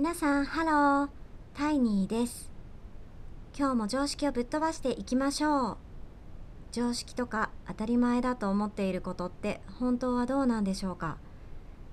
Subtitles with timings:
[0.00, 1.08] 皆さんハロー。
[1.54, 2.52] タイニーです。
[3.58, 5.76] 今日も常識をぶっ飛ばしていきましょう。
[6.70, 11.18] 常識とか当たり前だと思っていることって本当はどうなんでしょうか？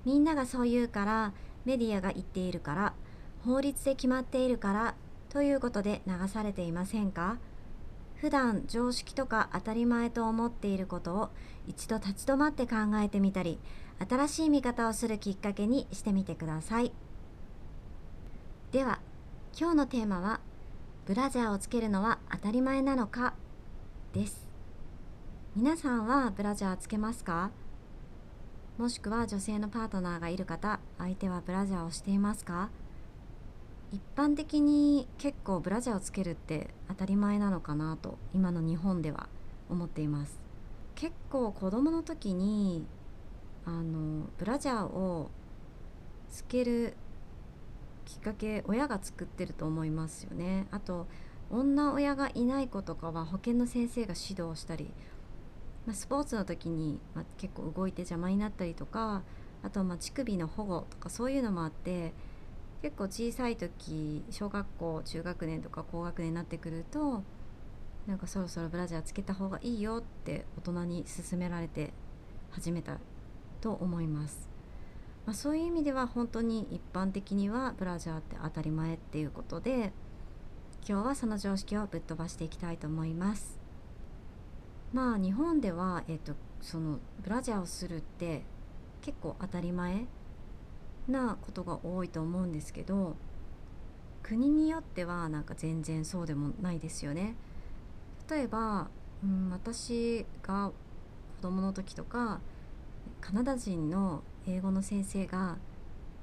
[0.04, 1.32] みんながそう言うから
[1.64, 2.94] メディアが言っているから
[3.44, 4.94] 法律で決まっているから
[5.28, 7.38] ということで流されていませんか？
[8.20, 11.30] 普段常識とか当たり前と思っていることを
[11.66, 13.58] 一度立ち止まって考えてみたり
[14.08, 16.92] 新しい見方をするきっかけにしてみてください。
[18.76, 18.98] では
[19.58, 20.38] 今日のテーマは
[21.06, 23.32] ブラジャーをつけるのは当たり前なのか？
[24.12, 24.50] です。
[25.56, 27.52] 皆さんはブラジャーつけますか？
[28.76, 32.68] もしくは女性のパートナーがいる方相手はブラジャーをしていますか？
[33.92, 39.30] 一般的に結構ブラジャーをつけるって当たり前なのかなと今の日本では
[39.70, 40.38] 思っています。
[40.96, 42.84] 結構子供の時に
[43.64, 45.30] あのブラジャーを
[46.28, 46.94] つける
[48.06, 50.66] きっかけ親が作ってると思いますよね。
[50.70, 51.06] あと
[51.50, 54.90] 女親がいない子とかは保健の先生が指導したり、
[55.86, 59.22] まあ、スポーツの時に、まあ、結構動いて邪魔になったりとか
[59.62, 62.14] あとまあ乳首の保護とかそういうのもあって
[62.82, 67.22] 結構小さい時小学校中学年とか高学年になってくると
[68.06, 71.92] なんかそろそろブラジャーつけた方がいいよって大人に勧められて
[72.50, 72.98] 始めた
[73.60, 74.48] と思います、
[75.26, 79.92] まあ、そういう意味では本当に一般的にはブラジャーって当たり前っていうことで
[80.88, 83.58] 今日はその常識をぶっ飛ばしていきたいと思います
[84.92, 88.42] まあ日本では、えっと、そのブラジャーをするって
[89.02, 90.06] 結構当たり前
[91.08, 93.16] なことが多いと思うんですけど
[94.22, 97.36] 国によってはなんか全然そうでもないですよね。
[98.28, 98.88] 例えば、
[99.22, 100.72] うん、私が
[101.36, 102.40] 子供の時とか
[103.20, 105.56] カナダ人の英語の先生が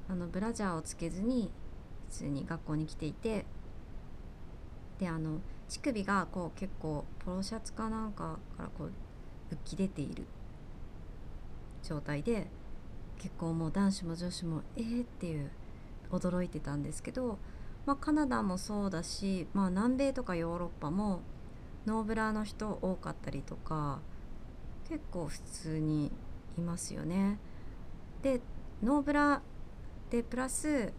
[0.09, 1.51] あのブラジャーをつけずに
[2.09, 3.45] 普通に学校に来ていて
[4.99, 10.25] であの乳首がこう結構ポロシャツかなんかからこう浮き出ている
[11.83, 12.47] 状態で
[13.17, 15.51] 結構もう男子も女子もえーっていう
[16.11, 17.39] 驚いてたんですけど、
[17.85, 21.21] まあ、カナダもそうだし、まあ、南米とかヨーロッパも
[21.85, 23.99] ノーブラの人多かったりとか
[24.87, 26.11] 結構普通に
[26.57, 27.39] いますよね。
[28.23, 28.41] で
[28.81, 29.41] ノーブラ
[30.09, 30.91] でプラス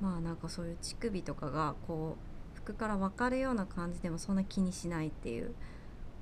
[0.00, 2.16] まあなんかそういう乳首とかがこ
[2.54, 5.54] う服から分かるような感じでもそんな気にしないっていう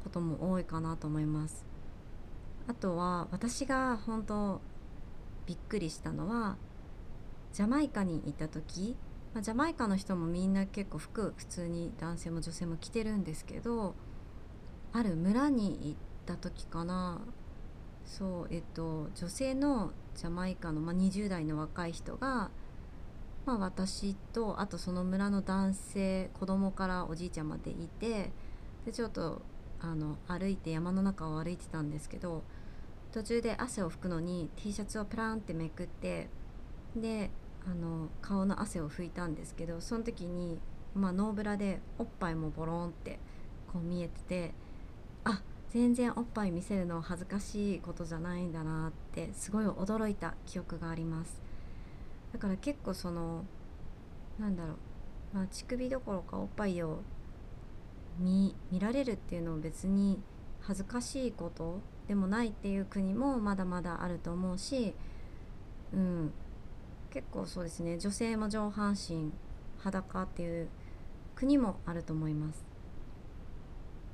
[0.04, 1.66] ことも多いかなと思います。
[2.69, 4.60] あとは私が本当
[5.47, 6.56] びっくりしたのは
[7.52, 8.97] ジャマイカに行った時、
[9.34, 13.97] まあ、ジャマイカの人もみんな結構服普通に男性も女性も着てるんですけど
[14.92, 17.20] ある村に行った時かな
[18.04, 22.50] そうえっと女性のジャマイカの、まあ、20代の若い人が、
[23.47, 28.31] まあ、私とあとその村の男性子供からおじいちゃんまでいて
[28.84, 29.41] でちょっと
[29.81, 32.42] あの歩いて山の中を歩いてたんですけど
[33.12, 36.28] 途中で汗を拭くのに T シャツをプランってめくって
[36.94, 37.31] で
[37.66, 40.60] あの顔の汗を拭いたんですけどその時に、
[40.94, 43.19] まあ、ノーブラでおっぱいもボロンって
[43.72, 44.54] こう見えてて
[45.70, 51.41] 全然おっぱい見せるの恥ずかしいことじゃないんだなってすごい驚いた記憶があります
[52.32, 53.44] だから結構その
[54.38, 54.76] なんだろう、
[55.32, 57.03] まあ、乳首どころかおっぱいを
[58.20, 60.20] 見られるっていうのを別に
[60.60, 64.94] 恥ずかしいことでもないっていう国もまだまだあると思うし、
[65.92, 66.32] うん、
[67.10, 69.32] 結構そうですね女性も上半身
[69.78, 70.69] 裸っていう
[71.37, 72.69] 国もあると思います。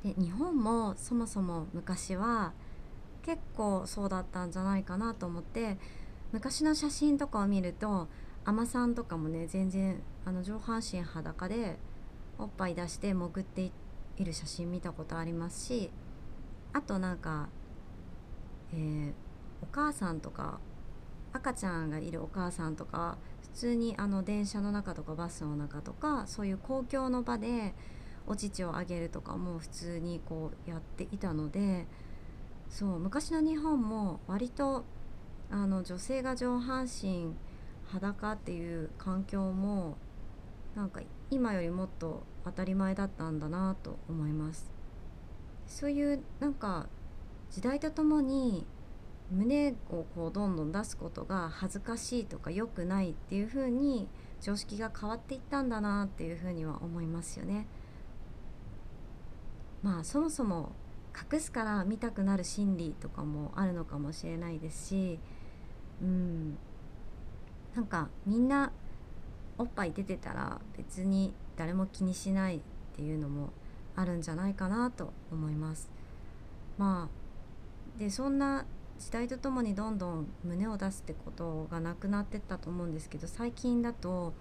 [0.07, 2.53] で日本もそもそも昔は
[3.23, 5.79] 結構そうだったんじゃないかなと思って
[6.31, 8.07] 昔の写真とかを見ると
[8.45, 11.77] 海女さんとかもね全然あの上半身裸で
[12.39, 13.73] おっぱい出して潜って
[14.17, 15.91] いる写真見たことありますし
[16.73, 17.49] あとなんか
[18.73, 19.13] えー、
[19.63, 20.61] お母さんとか
[21.33, 27.75] 赤ちゃんがいるお母さんとか普通にあの電車の中とかバスの中とかそういう公共の場で
[28.27, 31.87] お乳をあげるとかも普通にこうやっていたので
[32.69, 34.85] そう昔の日本も割と
[35.51, 37.35] あの女性が上半身
[37.87, 39.97] 裸っていう環境も
[40.75, 41.01] なんか
[41.31, 44.71] 今よりもっと当たり前だったんだなと思います
[45.67, 46.87] そういうなんか
[47.51, 48.67] 時代とともに
[49.31, 54.09] 胸をこうどんどん出すことが恥ずかしいとか良くないっていう風に
[54.41, 57.67] 常識が変わっていったんだなっていう風には思いますよね。
[59.83, 60.73] まあそもそも
[61.33, 65.19] 隠すから見たくなる心理とかもあるのかもしれないですし
[66.03, 66.59] うん。
[67.75, 68.73] なんかみんな
[69.59, 72.61] おっぱい出てたら別に誰も気にしないっ
[72.95, 73.51] ていうのも
[73.95, 75.91] あるんじゃないかなと思います。
[76.79, 78.65] まあでそんな
[78.99, 84.33] 時代とともにどんどん胸を出すってことがなくなってったと思うんですけど最近だと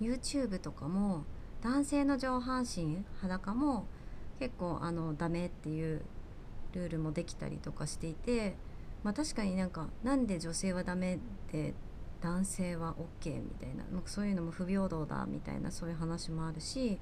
[0.00, 1.24] YouTube とかも
[1.60, 3.86] 男性の上半身裸も
[4.38, 6.02] 結構あのダメっていう
[6.72, 8.56] ルールもできたりとかしていて、
[9.02, 11.18] まあ、確かになんかなんで女性はダメ
[11.52, 11.74] で
[12.20, 16.98] 男性は OK みたいなそういうのも不平等だみたいなそういう話もあるし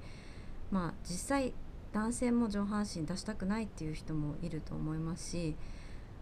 [0.69, 1.53] まあ実際
[1.93, 5.55] 男性も上半身出したくないっていう人もいると思いますし、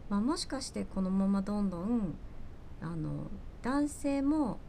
[0.09, 2.15] まあ、もしかしてこのままどんどん
[2.81, 3.27] あの
[3.63, 4.59] 男性も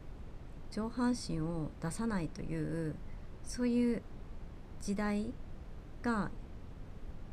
[0.71, 2.95] 上半身を出さないという
[3.43, 4.01] そういう
[4.81, 5.31] 時代
[6.03, 6.29] が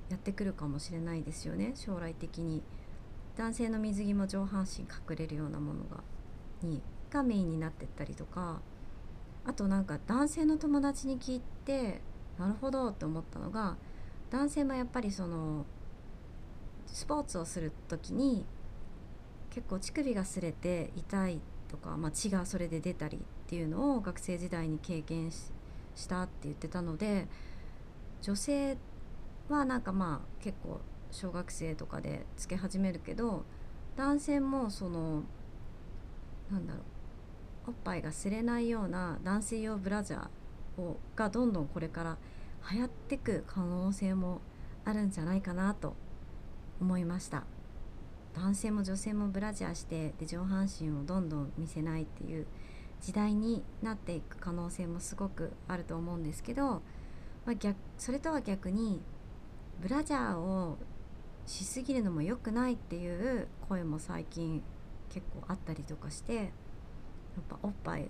[0.08, 2.62] やってくるかもしれないですよね将来的に。
[3.37, 6.02] 男性の水着も上半身隠れるようなものが
[6.62, 8.61] にがメインになってったりとか。
[9.44, 12.00] あとなんか男性の友達に聞いて
[12.38, 13.76] なるほどって思ったのが
[14.31, 15.64] 男性もやっぱりその
[16.87, 18.44] スポーツをする時に
[19.50, 25.50] 結構乳首が擦れて痛いとか、まあ、血がそれで出たりっていうのを学生時代に経験し
[26.08, 27.26] たって言ってたので
[28.22, 28.76] 女性
[29.49, 30.81] はなんかまあ結構
[31.11, 33.44] 小学生とかでつけ始めるけど
[33.96, 35.22] 男性もその
[36.50, 36.81] なんだろ
[37.67, 42.17] うおっぱいが擦れないような男性用ブラジャーをがどんどんこれから
[42.72, 44.40] 流行ってく可能性も
[44.84, 45.94] あるんじゃないかなと
[46.81, 47.44] 思いました。
[48.34, 52.46] 男性も女性もブラジャーしてで上半身をどんどん見せないっていう
[53.00, 56.82] 時代になっていく可能性もすごくあると思うんですけど、
[57.50, 59.00] まあ、逆それとは逆に
[59.82, 60.79] ブラジャーを
[61.47, 64.62] しすぎるのも良くないっていう声も最近
[65.08, 66.47] 結構あったりとかしてやっ
[67.49, 68.08] ぱおっぱい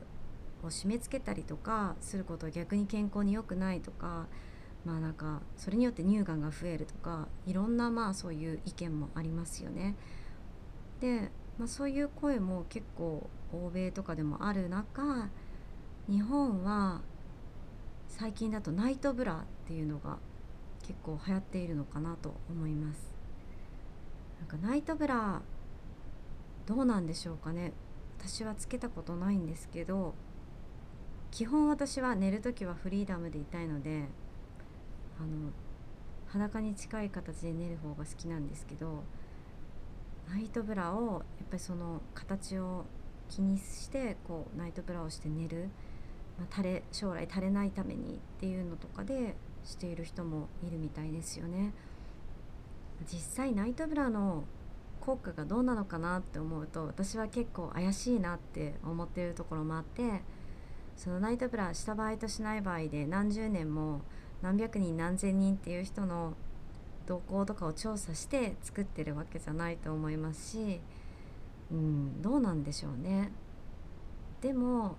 [0.63, 4.27] を締め付けたりとかすることは逆に健康に良くないとか
[4.85, 9.97] まあなんかそれによって乳がんが増えるとかいろんなまあそういう意見もありますよね。
[11.01, 15.31] で、まあ、そういう声も結構欧米とかでもある中
[16.11, 17.01] 日本は
[18.11, 19.37] 最近だとナイトブラっ
[19.67, 20.19] ていうのが
[20.83, 23.11] 結構流行っているのかなと思います。
[24.41, 25.41] なんかナイトブラ
[26.67, 27.73] どうなんでしょうかね
[28.19, 30.15] 私はつけたことないんですけど
[31.31, 34.05] 基本私は寝る時はフリーダムでいたいので
[35.19, 35.51] あの
[36.27, 39.03] 裸に近い形で寝る方が好きなんですけど
[40.29, 42.85] ナイトブラをやっぱりその形を
[43.29, 45.71] 気にしてこうナイトブラをして寝る、
[46.41, 51.75] まあ、垂れ将来垂れないためにっていうのとかでしている人もいるみたいですよね。
[53.07, 54.45] 実際ナイトブラの
[55.01, 60.23] 効果がどうなのかなって思うと私は結構怪しいなって思ってるところもあって
[60.97, 64.03] そのナイトブラした場合としない場合で何十年も
[64.43, 66.35] 何百人何千人っていう人の
[67.07, 70.81] 動向とかを調査して作ってるわけじゃないと思いますし、
[71.73, 73.33] うん、どうなんでしょうね。
[74.41, 74.97] でも、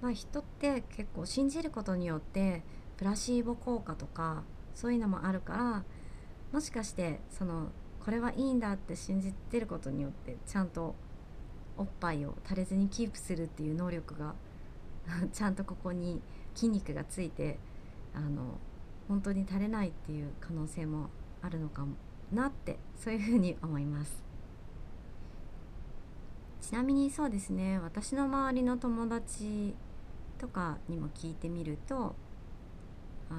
[0.00, 2.62] まあ、人って結構信じることによって
[2.96, 4.42] プラシーボ効果とか
[4.74, 5.84] そういうのもあるから
[6.52, 7.68] もしかしてその
[8.04, 10.94] これはいいんだって信じてることによってちゃんと
[11.76, 14.34] おっぱいを垂れずにキープするっていう能力が
[15.32, 16.22] ちゃんとここに
[16.54, 17.58] 筋肉がついて
[18.14, 18.58] あの
[19.08, 21.10] 本当に垂れないっていう可能性も
[21.42, 21.96] あるのかも
[22.32, 24.24] なってそういうふうに思います。
[26.60, 29.76] ちなみにそうですね私の周りの友達
[30.36, 32.14] とかにも聞いてみると
[33.28, 33.34] あ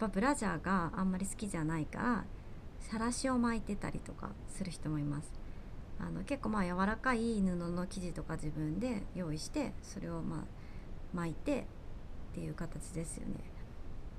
[0.00, 2.24] のブラジャーがあんまり好きじゃないから
[2.80, 5.32] さらしを巻いてたりとかする人もいます。
[5.98, 10.40] あの結構まあ柔らかい布の生地とか自分で用意してそれをまあ
[11.14, 13.34] 巻いてっていう形ですよね。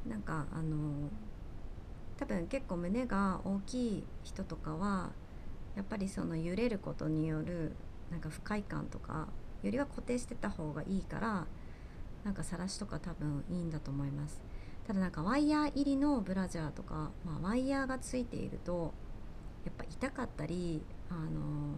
[0.07, 1.09] なんかあの
[2.17, 5.11] 多分結構胸が大きい人とかは
[5.75, 7.73] やっぱりその揺れることによる
[8.09, 9.27] なんか不快感とか
[9.61, 11.45] よりは固定してた方がいいから
[12.27, 14.41] なんかさらしとか多分いいんだと思います。
[14.85, 18.93] ただなんかワイヤー入りのブラジャーとか、まあ、ワイヤーがついていると
[19.63, 21.75] やっぱ痛かったりあの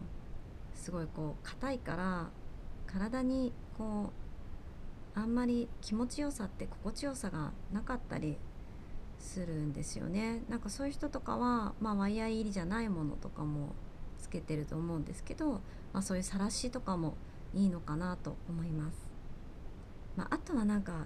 [0.74, 2.30] すごいこう硬いから
[2.88, 4.12] 体にこ
[5.16, 8.40] うあんまり気持ちよさって心地よさがなかったり
[9.20, 10.42] するんですよね。
[10.50, 13.76] なんかそういう人とかは、まあ、ワイヤー入りじゃないものとかも
[14.18, 15.62] つけてると思うんですけど、
[15.94, 17.16] まあ、そういうさらしとかも
[17.54, 19.09] いいのかなと思います、
[20.20, 21.06] まあ、あとはなんか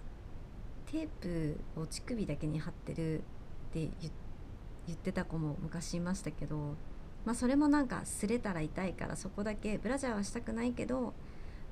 [0.91, 3.21] テープを乳首だけに貼ってるっ
[3.71, 3.87] て
[4.87, 6.75] 言ってた子も昔いましたけど、
[7.23, 11.13] まあ、それもなんか擦れたら痛いからそこだけブラジャーはしたくないけど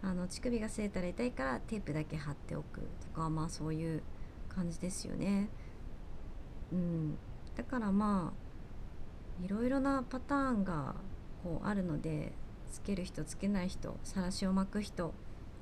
[0.03, 4.03] あの乳首が据えたら痛いからテープだけ貼っておくとかまあそういう
[4.47, 5.49] 感じですよね。
[6.71, 7.17] うん、
[7.55, 8.33] だからま
[9.41, 10.93] あいろいろなパターンが
[11.43, 12.33] こうあるので
[12.71, 15.13] つける人つけない人さらしを巻く人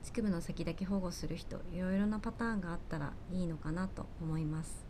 [0.04, 4.86] 乳首の先だけ保護する人いろいろなパターンがあったらいいのかなと思います。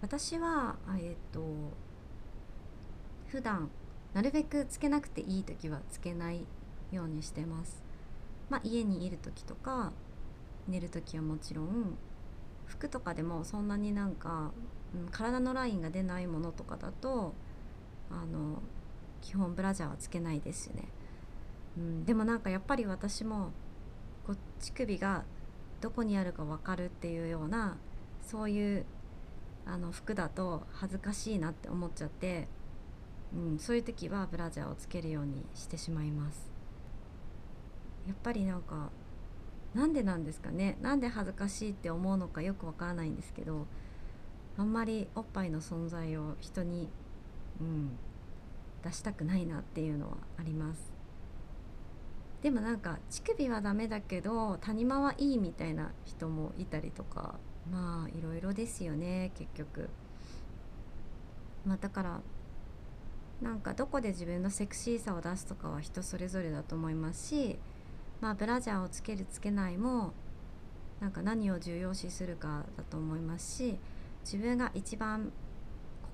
[0.00, 1.42] 私はえっ、と
[3.26, 3.70] 普段
[4.14, 6.46] なるべくつけなくていい時はつけない
[6.92, 7.82] ようにしてます。
[8.48, 9.92] まあ家にいる時とか
[10.68, 11.96] 寝る時はもちろん
[12.66, 14.52] 服とかでもそんなになんか、
[14.94, 17.34] うん、体のラインが出ないものとかだと
[18.10, 18.62] あの
[19.20, 20.84] 基本ブラジャーはつけないですよね、
[21.76, 23.50] うん、でもなんかやっぱり私も
[24.60, 25.24] 乳首が
[25.80, 27.76] どこにあるか分かるっていうような
[28.22, 28.84] そういう
[29.66, 32.48] あの服だと恥ずかしいなって思っちゃって、
[33.34, 36.50] うん、そういう時はブラジャーをつけるようにしてしまいます。
[38.06, 38.90] やっぱりなんか
[39.74, 40.78] なんでなんですかね？
[40.80, 43.66] なんで恥ずかしいって思うのかよくわからないんですけど
[44.56, 46.88] あんまりおっぱいの存在を人に、
[47.60, 47.90] うん、
[48.82, 50.97] 出したくないなっていうのはあります。
[52.42, 57.34] でもなんか乳首はダメだけど谷間はいいみたいな人もいたりとか
[57.70, 59.88] まあいろいろですよね結局。
[61.66, 62.20] まあだから
[63.42, 67.58] なんかどこで自分のセクシーさを出すとかは人それぞれだと思いますし
[68.20, 70.12] まあブラジャーをつけるつけないも
[71.00, 73.76] なんか何を重要視するかだと思いますし
[74.24, 75.30] 自分が一番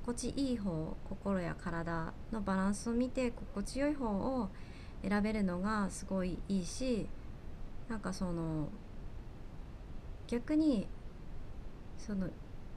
[0.05, 4.51] 心地いい方心や体のバランスを見て心地よい方を
[5.07, 7.07] 選べるのがすごいいいし
[7.89, 8.69] なんかその
[10.27, 10.87] 逆に
[11.99, 12.29] その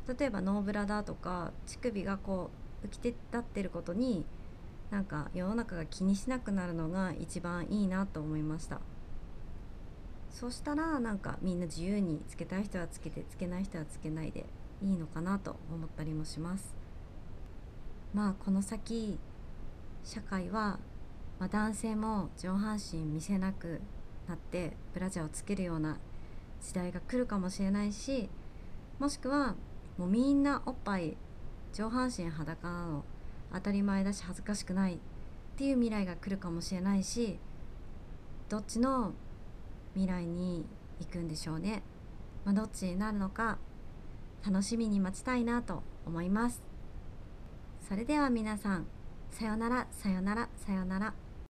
[0.07, 2.49] 例えばノーブラだとか乳首がこ
[2.83, 4.25] う浮き立ってることに
[4.91, 8.79] なんか世の中が気にしなくなるのが一番いいなと思いました。
[10.29, 14.45] そしたらなんかみんな自由につけたい人はつけてつけない人はつけないで
[14.83, 16.75] いいのかなと思ったりもします。
[18.13, 19.17] まあこの先
[20.03, 20.79] 社会は、
[21.39, 23.81] まあ、男性も上半身見せなく
[24.27, 25.97] なってブラジャーをつけるような
[26.61, 28.29] 時代が来るかもしれないし
[28.99, 29.55] もしくは
[29.97, 31.15] もうみんなおっぱい
[31.73, 33.05] 上半身裸なの
[33.53, 34.97] 当たり前だし恥ずかしくないっ
[35.55, 37.39] ていう未来が来るかもしれないし
[38.49, 39.13] どっちの
[39.93, 40.65] 未来に
[40.99, 41.83] 行くんでしょうね、
[42.45, 43.57] まあ、どっちになるのか
[44.45, 46.61] 楽しみに待ちたいなと思います。
[47.87, 48.87] それでは皆さん
[49.31, 51.26] さよならさよならさよなら。